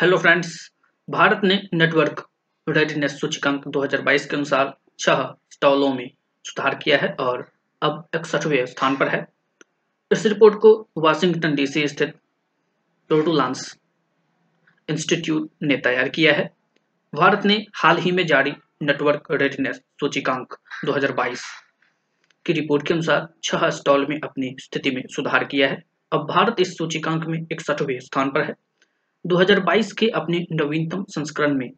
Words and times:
Hello 0.00 0.18
friends, 0.18 0.72
Bharat 1.10 1.40
ने 1.44 1.68
network 1.74 2.28
readiness 2.68 3.20
सूचकांक 3.20 3.68
2022 3.68 4.26
के 4.26 4.36
अनुसार 4.36 4.76
छह 4.98 5.34
स्टॉलों 5.50 5.94
में 5.94 6.10
सुधार 6.44 6.74
किया 6.74 6.98
है 6.98 7.16
और 7.20 7.52
अब 7.82 8.08
इकसठवें 8.14 8.66
स्थान 8.66 8.96
पर 8.96 9.08
है। 9.08 9.26
इस 10.12 10.26
रिपोर्ट 10.26 10.54
को 10.54 10.88
वाशिंगटन 10.98 11.54
डीसी 11.54 11.88
स्थित 11.88 12.14
टोडुलांस 13.08 13.78
इंस्टीट्यूट 14.88 15.50
ने 15.62 15.76
तैयार 15.76 16.08
किया 16.08 16.34
है। 16.34 16.50
भारत 17.14 17.44
ने 17.44 17.66
हाल 17.74 17.98
ही 17.98 18.12
में 18.12 18.26
जारी 18.26 18.52
नेटवर्क 18.82 19.28
रेडीनेस 19.30 19.80
सूचकांक 20.00 20.56
2022 20.84 21.44
की 22.46 22.52
रिपोर्ट 22.52 22.86
के 22.86 22.94
अनुसार 22.94 23.28
छह 23.44 23.70
स्टॉल 23.70 24.06
में 24.10 24.20
अपनी 24.24 24.56
स्थिति 24.60 24.90
में 24.90 25.02
सुधार 25.06 25.44
किया 25.44 25.68
है। 25.68 25.82
अब 26.12 26.20
भारत 26.20 26.56
इस 26.58 26.78
सूचकांक 26.78 27.24
में 27.24 27.46
इकसठवें 27.52 27.98
स्थान 28.00 28.30
पर 28.30 28.40
है। 28.40 28.54
2022 29.26 29.92
के 29.92 30.08
अपने 30.08 30.46
नवीनतम 30.52 31.04
संस्करण 31.08 31.54
में 31.54 31.70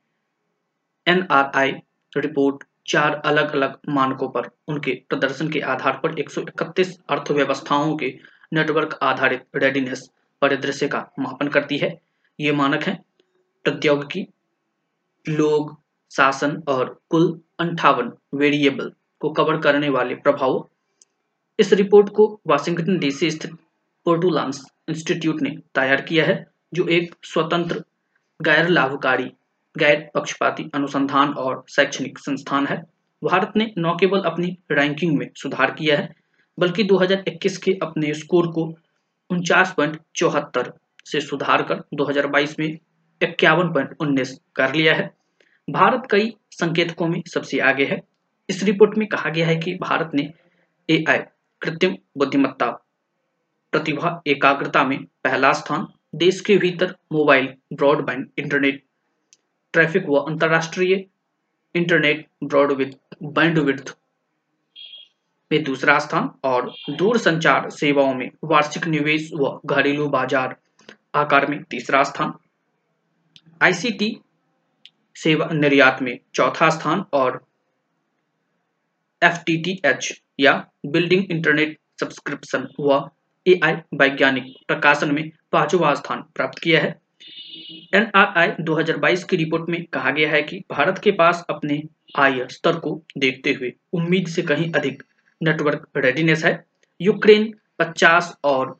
एनआरआई 1.06 1.72
रिपोर्ट 2.16 2.64
चार 2.86 3.14
अलग 3.14 3.52
अलग 3.52 3.78
मानकों 3.88 4.28
पर, 4.28 4.50
उनके 4.68 5.02
प्रदर्शन 5.08 5.48
के 5.48 5.60
आधार 5.60 6.00
पर 6.02 6.18
131 6.18 6.98
अर्थव्यवस्थाओं 7.10 7.96
के 7.96 8.18
नेटवर्क 8.52 8.98
आधारित 9.02 9.42
रेडीनेस 9.56 10.10
परिदृश्य 10.40 10.88
का 10.88 11.10
मापन 11.18 11.48
करती 11.48 11.78
है। 11.78 12.00
ये 12.40 12.52
मानक 12.52 12.82
है, 12.82 13.02
प्रौद्योगिकी, 13.64 14.26
लोग, 15.28 15.80
शासन 16.10 16.62
और 16.68 17.00
कुल 17.08 17.40
अंठावन 17.58 18.12
वेरिएबल 18.34 18.92
को 19.20 19.30
कवर 19.30 19.58
करने 19.58 19.88
वाले 19.88 20.14
प्रभाव। 20.14 20.68
इस 21.58 21.72
रिपोर्ट 21.72 22.08
को 22.08 22.40
वाशिंगटन 22.46 22.98
डीसी 22.98 23.30
स्थित 23.30 23.52
पोर्टुलांस 24.04 24.66
इंस्टीट्यूट 24.88 25.42
ने 25.42 25.50
तैयार 25.50 26.00
किया 26.00 26.24
है। 26.24 26.51
जो 26.74 26.86
एक 26.86 27.14
स्वतंत्र 27.22 27.84
गैर 28.42 28.68
लाभकारी 28.68 29.32
गैर 29.78 30.10
पक्षपाती 30.14 30.70
अनुसंधान 30.74 31.28
और 31.28 31.64
शैक्षणिक 31.68 32.18
संस्थान 32.18 32.66
है। 32.66 32.76
भारत 33.24 33.52
ने 33.56 33.74
न 33.78 33.96
केवल 34.00 34.20
अपनी 34.20 34.58
रैंकिंग 34.72 35.18
में 35.18 35.30
सुधार 35.36 35.70
किया 35.70 35.96
है, 35.96 36.14
बल्कि 36.58 36.84
2021 36.84 37.58
के 37.58 37.72
अपने 37.82 38.14
स्कोर 38.14 38.46
को 38.46 38.74
उनचास 39.30 39.74
से 41.04 41.20
सुधार 41.20 41.62
कर 41.62 41.82
2022 41.94 42.58
में 42.58 42.78
इक्यावन 43.22 43.88
कर 44.56 44.74
लिया 44.74 44.94
है। 44.94 45.10
भारत 45.70 46.02
कई 46.10 46.36
संकेतकों 46.50 47.06
में 47.06 47.22
सबसे 47.34 47.58
आगे 47.58 47.84
है। 47.84 48.02
इस 48.50 48.62
रिपोर्ट 48.62 48.98
में 48.98 49.08
कहा 49.08 49.30
गया 49.30 49.46
है 49.46 49.56
कि 49.56 49.74
भारत 49.74 50.10
ने 50.14 50.32
एआई 50.90 51.18
कृत्रिम 51.60 51.96
बुद्धिमत्ता 52.18 52.66
प्रतिभा 53.72 54.22
एकाग्रता 54.26 54.84
में 54.84 55.04
पहला 55.04 55.52
स्थान 55.52 55.86
देश 56.14 56.40
के 56.40 56.56
भीतर 56.56 56.94
मोबाइल, 57.12 57.48
ब्रॉडबैंड, 57.72 58.26
इंटरनेट, 58.38 58.82
ट्रैफ़िक 59.74 60.06
व 60.08 60.16
अंतरराष्ट्रीय 60.20 61.04
इंटरनेट 61.74 62.26
बैंडविड्थ 62.44 63.96
में 65.50 65.62
दूसरा 65.64 65.98
स्थान 65.98 66.30
और 66.44 66.72
दूर 66.90 67.18
संचार 67.18 67.68
सेवाओं 67.70 68.14
में 68.14 68.30
वार्षिक 68.44 68.86
निवेश 68.86 69.30
व 69.34 69.60
घरेलू 69.66 70.08
बाज़ार 70.08 70.56
आकार 71.14 71.46
में 71.46 71.62
तीसरा 71.62 72.02
स्थान। 72.02 72.32
आईसीटी 73.60 74.16
सेवा 75.16 75.48
निर्यात 75.52 76.02
में 76.02 76.18
चौथा 76.34 76.68
स्थान 76.70 77.04
और 77.12 77.40
एफटीटीएच 79.22 80.12
या 80.40 80.54
बिल्डिंग 80.86 81.30
इंटरनेट 81.30 81.78
सब्सक्रिप्शन 82.00 82.68
व 82.80 83.00
एआई 83.46 83.72
वैज्ञानिक 83.94 84.44
प्रकाशन 84.68 85.14
में 85.14 85.30
पांचवा 85.52 85.94
स्थान 85.94 86.22
प्राप्त 86.34 86.58
किया 86.58 86.80
है। 86.80 87.00
एनआरआई 87.94 88.50
2022 88.60 89.24
की 89.24 89.36
रिपोर्ट 89.36 89.68
में 89.68 89.82
कहा 89.84 90.10
गया 90.10 90.30
है 90.30 90.42
कि 90.42 90.62
भारत 90.70 90.98
के 90.98 91.10
पास 91.10 91.44
अपने 91.50 91.82
आय 92.18 92.46
स्तर 92.50 92.76
को 92.76 93.02
देखते 93.18 93.52
हुए 93.52 93.72
उम्मीद 93.92 94.26
से 94.26 94.42
कहीं 94.42 94.72
अधिक 94.72 95.02
नेटवर्क 95.40 95.88
रेडीनेस 95.96 96.44
है। 96.44 96.64
यूक्रेन 97.00 97.52
50 97.78 98.32
और 98.44 98.78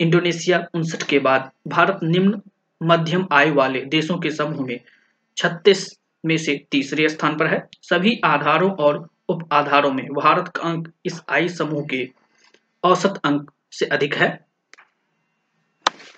इंडोनेशिया 0.00 0.66
उनसठ 0.74 1.02
के 1.02 1.18
बाद 1.18 1.50
भारत 1.68 2.00
निम्न 2.02 2.40
मध्यम 2.80 3.26
आय 3.32 3.50
वाले 3.50 3.80
देशों 3.86 4.18
के 4.18 4.30
समूह 4.30 4.66
में 4.66 4.80
36 5.36 5.88
में 6.24 6.36
से 6.36 6.56
तीसरे 6.70 7.08
स्थान 7.08 7.36
पर 7.36 7.46
है। 7.46 7.66
सभी 7.82 8.20
आधारों 8.24 8.70
और 8.70 9.06
उप 9.28 9.48
आधारों 9.52 9.92
में 9.92 10.04
भारत 10.06 10.48
का 10.48 10.62
अंक 10.62 10.92
इस 11.04 11.20
आय 11.28 11.48
समूह 11.48 11.86
के 11.90 12.21
औसत 12.84 13.20
अंक 13.24 13.50
से 13.72 13.86
अधिक 13.86 14.14
है। 14.14 14.51